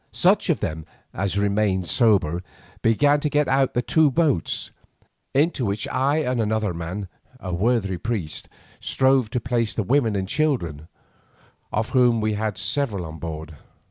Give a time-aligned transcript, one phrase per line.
[0.13, 2.41] Such of them as remained sober
[2.81, 4.71] began to get out the two boats,
[5.35, 7.07] into which I and another man,
[7.39, 10.87] a worthy priest, strove to place the women and children,
[11.71, 13.55] of whom we had several on board.